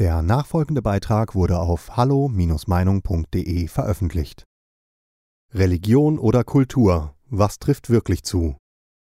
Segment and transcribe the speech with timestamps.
[0.00, 4.44] Der nachfolgende Beitrag wurde auf hallo-meinung.de veröffentlicht.
[5.52, 8.56] Religion oder Kultur, was trifft wirklich zu?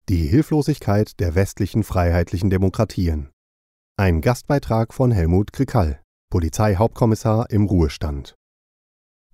[0.09, 3.29] Die Hilflosigkeit der westlichen freiheitlichen Demokratien.
[3.95, 6.01] Ein Gastbeitrag von Helmut Krikall,
[6.31, 8.35] Polizeihauptkommissar im Ruhestand.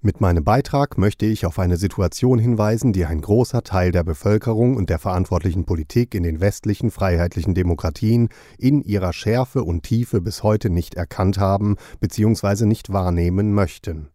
[0.06, 4.76] Mit meinem Beitrag möchte ich auf eine Situation hinweisen, die ein großer Teil der Bevölkerung
[4.76, 8.30] und der verantwortlichen Politik in den westlichen freiheitlichen Demokratien
[8.60, 12.68] in ihrer Schärfe und Tiefe bis heute nicht erkannt haben bzw.
[12.68, 14.10] nicht wahrnehmen möchten.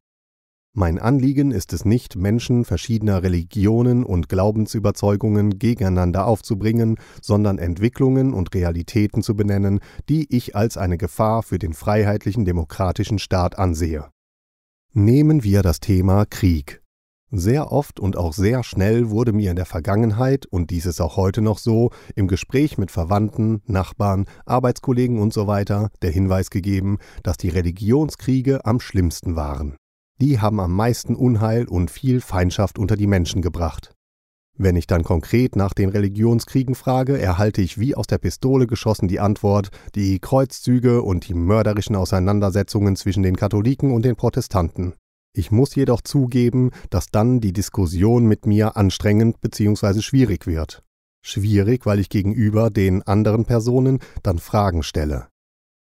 [0.74, 8.54] Mein Anliegen ist es nicht, Menschen verschiedener Religionen und Glaubensüberzeugungen gegeneinander aufzubringen, sondern Entwicklungen und
[8.54, 14.04] Realitäten zu benennen, die ich als eine Gefahr für den freiheitlichen demokratischen Staat ansehe.
[14.92, 16.82] Nehmen wir das Thema Krieg.
[17.30, 21.16] Sehr oft und auch sehr schnell wurde mir in der Vergangenheit, und dies ist auch
[21.16, 25.64] heute noch so, im Gespräch mit Verwandten, Nachbarn, Arbeitskollegen usw.
[25.68, 29.76] So der Hinweis gegeben, dass die Religionskriege am schlimmsten waren.
[30.20, 33.94] Die haben am meisten Unheil und viel Feindschaft unter die Menschen gebracht.
[34.62, 39.08] Wenn ich dann konkret nach den Religionskriegen frage, erhalte ich wie aus der Pistole geschossen
[39.08, 44.92] die Antwort, die Kreuzzüge und die mörderischen Auseinandersetzungen zwischen den Katholiken und den Protestanten.
[45.34, 50.02] Ich muss jedoch zugeben, dass dann die Diskussion mit mir anstrengend bzw.
[50.02, 50.82] schwierig wird.
[51.24, 55.28] Schwierig, weil ich gegenüber den anderen Personen dann Fragen stelle.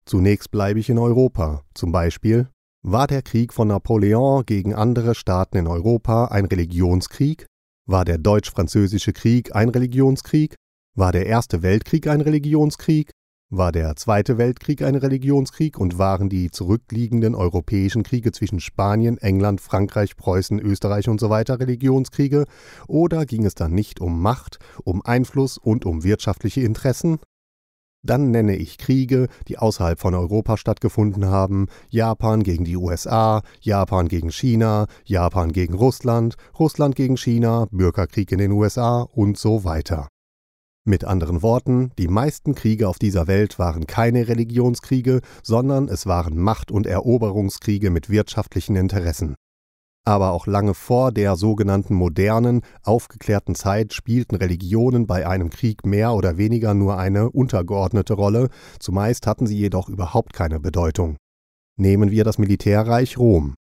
[0.06, 2.48] Zunächst bleibe ich in Europa, zum Beispiel,
[2.82, 7.46] war der Krieg von Napoleon gegen andere Staaten in Europa ein Religionskrieg?
[7.90, 10.54] War der Deutsch-Französische Krieg ein Religionskrieg?
[10.96, 13.10] War der Erste Weltkrieg ein Religionskrieg?
[13.50, 19.60] War der Zweite Weltkrieg ein Religionskrieg und waren die zurückliegenden europäischen Kriege zwischen Spanien, England,
[19.60, 21.44] Frankreich, Preußen, Österreich usw.
[21.48, 22.46] So Religionskriege?
[22.88, 27.18] Oder ging es dann nicht um Macht, um Einfluss und um wirtschaftliche Interessen?
[28.02, 34.08] Dann nenne ich Kriege, die außerhalb von Europa stattgefunden haben, Japan gegen die USA, Japan
[34.08, 40.08] gegen China, Japan gegen Russland, Russland gegen China, Bürgerkrieg in den USA und so weiter.
[40.86, 46.38] Mit anderen Worten, die meisten Kriege auf dieser Welt waren keine Religionskriege, sondern es waren
[46.38, 49.36] Macht- und Eroberungskriege mit wirtschaftlichen Interessen.
[50.10, 56.14] Aber auch lange vor der sogenannten modernen, aufgeklärten Zeit spielten Religionen bei einem Krieg mehr
[56.14, 58.50] oder weniger nur eine untergeordnete Rolle,
[58.80, 61.18] zumeist hatten sie jedoch überhaupt keine Bedeutung.
[61.78, 63.54] Nehmen wir das Militärreich Rom.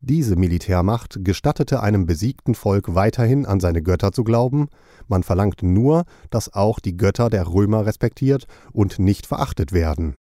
[0.00, 4.70] Diese Militärmacht gestattete einem besiegten Volk weiterhin an seine Götter zu glauben,
[5.06, 10.16] man verlangte nur, dass auch die Götter der Römer respektiert und nicht verachtet werden.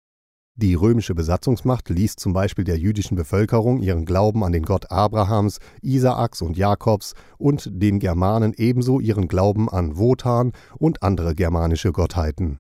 [0.62, 5.60] Die römische Besatzungsmacht ließ zum Beispiel der jüdischen Bevölkerung ihren Glauben an den Gott Abrahams,
[5.82, 12.58] Isaaks und Jakobs und den Germanen ebenso ihren Glauben an Wotan und andere germanische Gottheiten.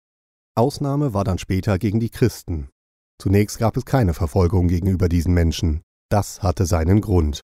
[0.55, 2.69] Ausnahme war dann später gegen die Christen.
[3.21, 5.81] Zunächst gab es keine Verfolgung gegenüber diesen Menschen.
[6.09, 7.41] Das hatte seinen Grund.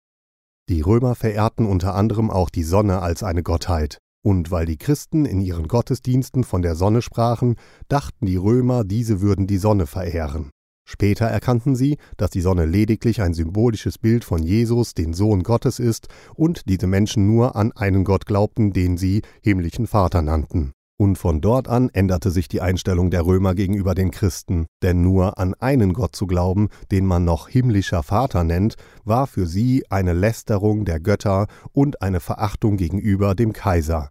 [0.68, 3.98] Die Römer verehrten unter anderem auch die Sonne als eine Gottheit.
[4.22, 7.56] Und weil die Christen in ihren Gottesdiensten von der Sonne sprachen,
[7.88, 10.50] dachten die Römer, diese würden die Sonne verehren.
[10.84, 15.78] Später erkannten sie, dass die Sonne lediglich ein symbolisches Bild von Jesus, den Sohn Gottes
[15.78, 20.72] ist, und diese Menschen nur an einen Gott glaubten, den sie himmlischen Vater nannten.
[21.00, 25.38] Und von dort an änderte sich die Einstellung der Römer gegenüber den Christen, denn nur
[25.38, 30.12] an einen Gott zu glauben, den man noch himmlischer Vater nennt, war für sie eine
[30.12, 34.10] Lästerung der Götter und eine Verachtung gegenüber dem Kaiser.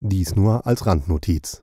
[0.00, 1.62] Dies nur als Randnotiz.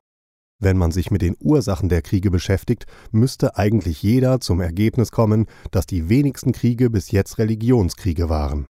[0.58, 5.46] Wenn man sich mit den Ursachen der Kriege beschäftigt, müsste eigentlich jeder zum Ergebnis kommen,
[5.70, 8.66] dass die wenigsten Kriege bis jetzt Religionskriege waren.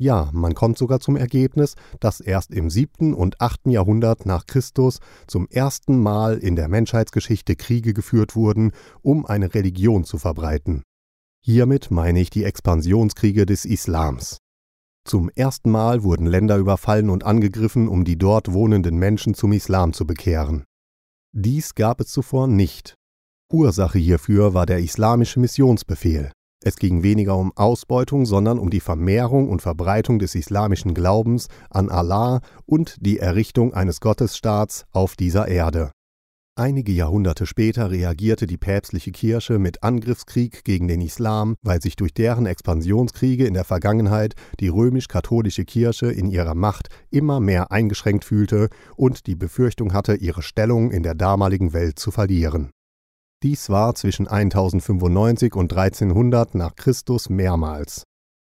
[0.00, 5.00] Ja, man kommt sogar zum Ergebnis, dass erst im siebten und achten Jahrhundert nach Christus
[5.26, 8.70] zum ersten Mal in der Menschheitsgeschichte Kriege geführt wurden,
[9.02, 10.84] um eine Religion zu verbreiten.
[11.44, 14.38] Hiermit meine ich die Expansionskriege des Islams.
[15.04, 19.94] Zum ersten Mal wurden Länder überfallen und angegriffen, um die dort wohnenden Menschen zum Islam
[19.94, 20.64] zu bekehren.
[21.32, 22.94] Dies gab es zuvor nicht.
[23.50, 26.30] Ursache hierfür war der islamische Missionsbefehl.
[26.64, 31.88] Es ging weniger um Ausbeutung, sondern um die Vermehrung und Verbreitung des islamischen Glaubens an
[31.88, 35.92] Allah und die Errichtung eines Gottesstaats auf dieser Erde.
[36.56, 42.12] Einige Jahrhunderte später reagierte die päpstliche Kirche mit Angriffskrieg gegen den Islam, weil sich durch
[42.12, 48.70] deren Expansionskriege in der Vergangenheit die römisch-katholische Kirche in ihrer Macht immer mehr eingeschränkt fühlte
[48.96, 52.72] und die Befürchtung hatte, ihre Stellung in der damaligen Welt zu verlieren.
[53.44, 58.02] Dies war zwischen 1095 und 1300 nach Christus mehrmals.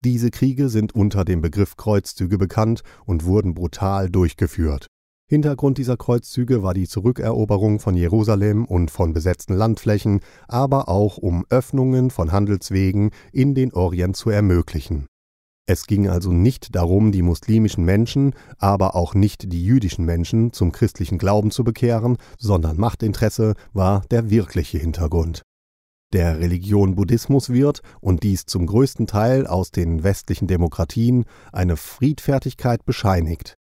[0.03, 4.87] Diese Kriege sind unter dem Begriff Kreuzzüge bekannt und wurden brutal durchgeführt.
[5.29, 11.45] Hintergrund dieser Kreuzzüge war die Zurückeroberung von Jerusalem und von besetzten Landflächen, aber auch um
[11.51, 15.05] Öffnungen von Handelswegen in den Orient zu ermöglichen.
[15.71, 20.73] Es ging also nicht darum, die muslimischen Menschen, aber auch nicht die jüdischen Menschen zum
[20.73, 25.43] christlichen Glauben zu bekehren, sondern Machtinteresse war der wirkliche Hintergrund.
[26.11, 31.23] Der Religion Buddhismus wird, und dies zum größten Teil aus den westlichen Demokratien,
[31.53, 33.55] eine Friedfertigkeit bescheinigt.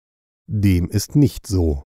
[0.49, 1.83] Dem ist nicht so.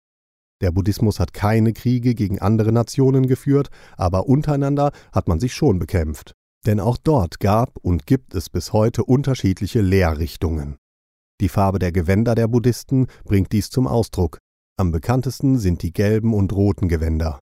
[0.60, 5.78] Der Buddhismus hat keine Kriege gegen andere Nationen geführt, aber untereinander hat man sich schon
[5.78, 6.34] bekämpft.
[6.66, 10.76] Denn auch dort gab und gibt es bis heute unterschiedliche Lehrrichtungen.
[11.40, 14.38] Die Farbe der Gewänder der Buddhisten bringt dies zum Ausdruck.
[14.78, 17.38] Am bekanntesten sind die gelben und roten Gewänder.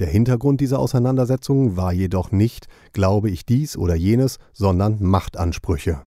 [0.00, 6.02] Der Hintergrund dieser Auseinandersetzung war jedoch nicht, glaube ich dies oder jenes, sondern Machtansprüche.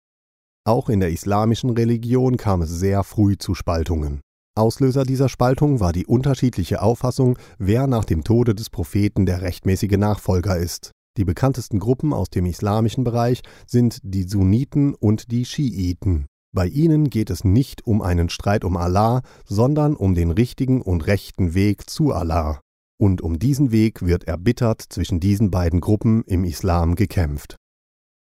[0.65, 4.19] Auch in der islamischen Religion kam es sehr früh zu Spaltungen.
[4.57, 9.97] Auslöser dieser Spaltung war die unterschiedliche Auffassung, wer nach dem Tode des Propheten der rechtmäßige
[9.97, 10.91] Nachfolger ist.
[11.17, 16.27] Die bekanntesten Gruppen aus dem islamischen Bereich sind die Sunniten und die Schiiten.
[16.53, 21.07] Bei ihnen geht es nicht um einen Streit um Allah, sondern um den richtigen und
[21.07, 22.61] rechten Weg zu Allah.
[22.99, 27.57] Und um diesen Weg wird erbittert zwischen diesen beiden Gruppen im Islam gekämpft.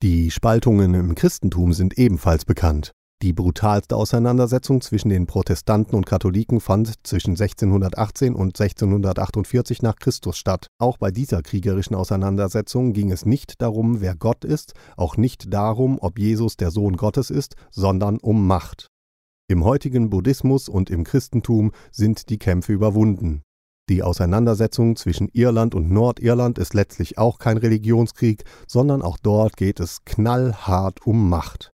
[0.02, 2.92] Die Spaltungen im Christentum sind ebenfalls bekannt.
[3.26, 10.38] Die brutalste Auseinandersetzung zwischen den Protestanten und Katholiken fand zwischen 1618 und 1648 nach Christus
[10.38, 10.68] statt.
[10.78, 15.98] Auch bei dieser kriegerischen Auseinandersetzung ging es nicht darum, wer Gott ist, auch nicht darum,
[16.00, 18.90] ob Jesus der Sohn Gottes ist, sondern um Macht.
[19.48, 23.42] Im heutigen Buddhismus und im Christentum sind die Kämpfe überwunden.
[23.90, 29.80] Die Auseinandersetzung zwischen Irland und Nordirland ist letztlich auch kein Religionskrieg, sondern auch dort geht
[29.80, 31.72] es knallhart um Macht.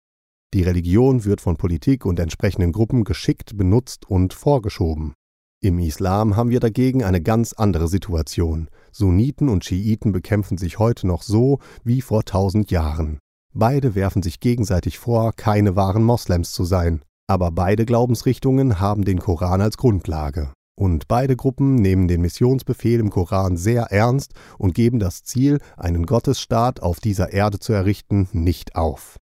[0.52, 5.14] Die Religion wird von Politik und entsprechenden Gruppen geschickt benutzt und vorgeschoben.
[5.62, 8.68] Im Islam haben wir dagegen eine ganz andere Situation.
[8.90, 13.20] Sunniten und Schiiten bekämpfen sich heute noch so wie vor tausend Jahren.
[13.52, 17.02] Beide werfen sich gegenseitig vor, keine wahren Moslems zu sein.
[17.28, 20.52] Aber beide Glaubensrichtungen haben den Koran als Grundlage.
[20.76, 26.06] Und beide Gruppen nehmen den Missionsbefehl im Koran sehr ernst und geben das Ziel, einen
[26.06, 29.18] Gottesstaat auf dieser Erde zu errichten, nicht auf.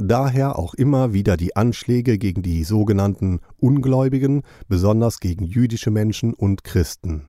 [0.00, 6.62] Daher auch immer wieder die Anschläge gegen die sogenannten Ungläubigen, besonders gegen jüdische Menschen und
[6.62, 7.26] Christen.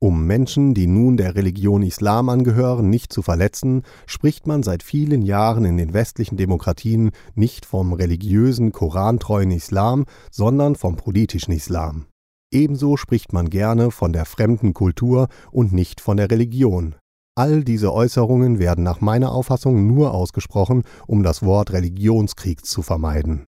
[0.00, 5.22] Um Menschen, die nun der Religion Islam angehören, nicht zu verletzen, spricht man seit vielen
[5.22, 12.06] Jahren in den westlichen Demokratien nicht vom religiösen, korantreuen Islam, sondern vom politischen Islam.
[12.50, 16.94] Ebenso spricht man gerne von der fremden Kultur und nicht von der Religion.
[17.38, 23.44] All diese Äußerungen werden nach meiner Auffassung nur ausgesprochen, um das Wort Religionskrieg zu vermeiden.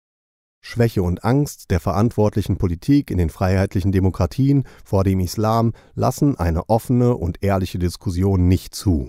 [0.62, 6.68] Schwäche und Angst der verantwortlichen Politik in den freiheitlichen Demokratien vor dem Islam lassen eine
[6.68, 9.08] offene und ehrliche Diskussion nicht zu.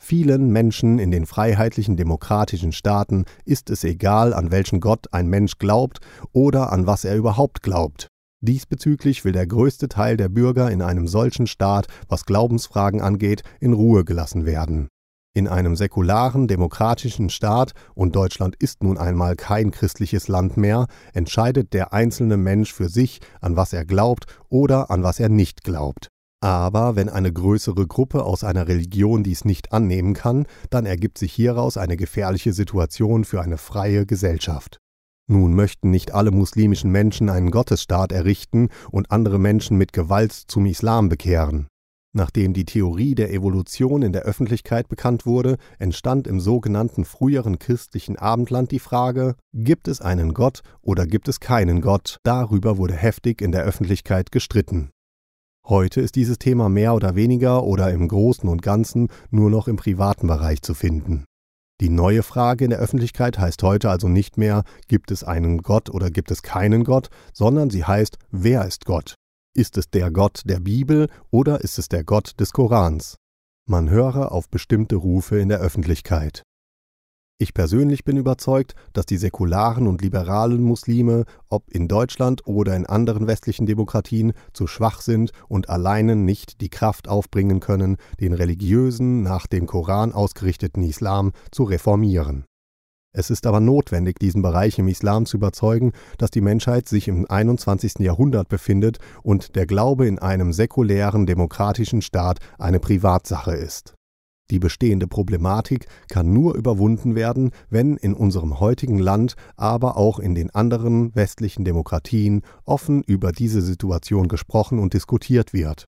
[0.00, 5.58] Vielen Menschen in den freiheitlichen demokratischen Staaten ist es egal, an welchen Gott ein Mensch
[5.58, 5.98] glaubt
[6.32, 8.06] oder an was er überhaupt glaubt.
[8.44, 13.72] Diesbezüglich will der größte Teil der Bürger in einem solchen Staat, was Glaubensfragen angeht, in
[13.72, 14.88] Ruhe gelassen werden.
[15.32, 21.72] In einem säkularen, demokratischen Staat, und Deutschland ist nun einmal kein christliches Land mehr, entscheidet
[21.72, 26.08] der einzelne Mensch für sich, an was er glaubt oder an was er nicht glaubt.
[26.42, 31.32] Aber wenn eine größere Gruppe aus einer Religion dies nicht annehmen kann, dann ergibt sich
[31.32, 34.83] hieraus eine gefährliche Situation für eine freie Gesellschaft.
[35.26, 40.66] Nun möchten nicht alle muslimischen Menschen einen Gottesstaat errichten und andere Menschen mit Gewalt zum
[40.66, 41.68] Islam bekehren.
[42.16, 48.16] Nachdem die Theorie der Evolution in der Öffentlichkeit bekannt wurde, entstand im sogenannten früheren christlichen
[48.16, 52.18] Abendland die Frage, gibt es einen Gott oder gibt es keinen Gott?
[52.22, 54.90] Darüber wurde heftig in der Öffentlichkeit gestritten.
[55.66, 59.76] Heute ist dieses Thema mehr oder weniger oder im Großen und Ganzen nur noch im
[59.76, 61.24] privaten Bereich zu finden.
[61.80, 65.90] Die neue Frage in der Öffentlichkeit heißt heute also nicht mehr, gibt es einen Gott
[65.90, 69.16] oder gibt es keinen Gott, sondern sie heißt, wer ist Gott?
[69.56, 73.16] Ist es der Gott der Bibel oder ist es der Gott des Korans?
[73.66, 76.42] Man höre auf bestimmte Rufe in der Öffentlichkeit.
[77.36, 82.86] Ich persönlich bin überzeugt, dass die säkularen und liberalen Muslime, ob in Deutschland oder in
[82.86, 89.22] anderen westlichen Demokratien, zu schwach sind und alleine nicht die Kraft aufbringen können, den religiösen,
[89.22, 92.44] nach dem Koran ausgerichteten Islam zu reformieren.
[93.12, 97.28] Es ist aber notwendig, diesen Bereich im Islam zu überzeugen, dass die Menschheit sich im
[97.28, 97.98] 21.
[97.98, 103.94] Jahrhundert befindet und der Glaube in einem säkulären, demokratischen Staat eine Privatsache ist.
[104.50, 110.34] Die bestehende Problematik kann nur überwunden werden, wenn in unserem heutigen Land, aber auch in
[110.34, 115.86] den anderen westlichen Demokratien offen über diese Situation gesprochen und diskutiert wird.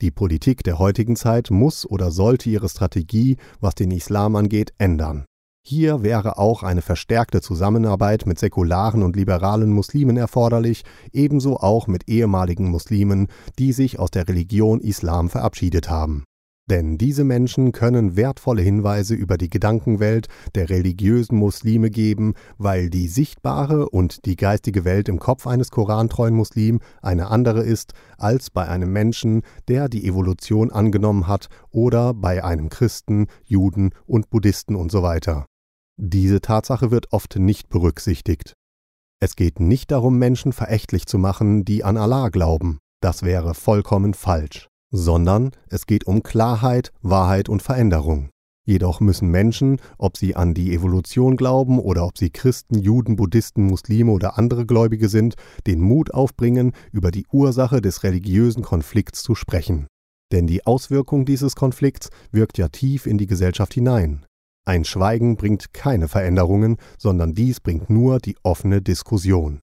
[0.00, 5.24] Die Politik der heutigen Zeit muss oder sollte ihre Strategie, was den Islam angeht, ändern.
[5.66, 12.08] Hier wäre auch eine verstärkte Zusammenarbeit mit säkularen und liberalen Muslimen erforderlich, ebenso auch mit
[12.08, 13.26] ehemaligen Muslimen,
[13.58, 16.24] die sich aus der Religion Islam verabschiedet haben.
[16.70, 23.08] Denn diese Menschen können wertvolle Hinweise über die Gedankenwelt der religiösen Muslime geben, weil die
[23.08, 28.68] sichtbare und die geistige Welt im Kopf eines korantreuen Muslim eine andere ist als bei
[28.68, 34.92] einem Menschen, der die Evolution angenommen hat oder bei einem Christen, Juden und Buddhisten und
[34.92, 35.46] so weiter.
[35.96, 38.52] Diese Tatsache wird oft nicht berücksichtigt.
[39.20, 42.78] Es geht nicht darum, Menschen verächtlich zu machen, die an Allah glauben.
[43.00, 48.30] Das wäre vollkommen falsch sondern es geht um Klarheit, Wahrheit und Veränderung.
[48.68, 53.64] Jedoch müssen Menschen, ob sie an die Evolution glauben oder ob sie Christen, Juden, Buddhisten,
[53.66, 59.34] Muslime oder andere Gläubige sind, den Mut aufbringen, über die Ursache des religiösen Konflikts zu
[59.34, 59.86] sprechen.
[60.32, 64.26] Denn die Auswirkung dieses Konflikts wirkt ja tief in die Gesellschaft hinein.
[64.66, 69.60] Ein Schweigen bringt keine Veränderungen, sondern dies bringt nur die offene Diskussion.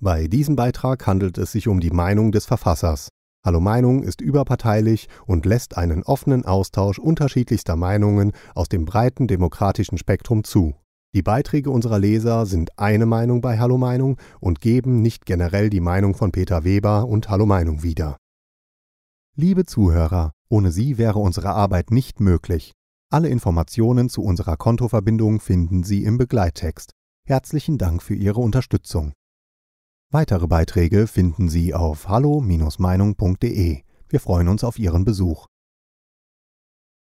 [0.00, 3.08] Bei diesem Beitrag handelt es sich um die Meinung des Verfassers.
[3.46, 9.98] Hallo Meinung ist überparteilich und lässt einen offenen Austausch unterschiedlichster Meinungen aus dem breiten demokratischen
[9.98, 10.74] Spektrum zu.
[11.14, 15.80] Die Beiträge unserer Leser sind eine Meinung bei Hallo Meinung und geben nicht generell die
[15.80, 18.16] Meinung von Peter Weber und Hallo Meinung wieder.
[19.36, 22.72] Liebe Zuhörer, ohne Sie wäre unsere Arbeit nicht möglich.
[23.10, 26.92] Alle Informationen zu unserer Kontoverbindung finden Sie im Begleittext.
[27.26, 29.12] Herzlichen Dank für Ihre Unterstützung.
[30.10, 33.82] Weitere Beiträge finden Sie auf hallo-meinung.de.
[34.08, 35.46] Wir freuen uns auf Ihren Besuch.